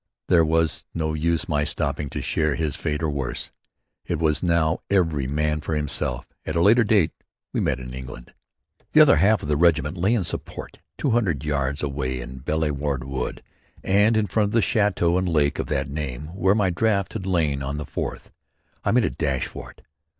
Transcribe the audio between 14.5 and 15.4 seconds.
the château and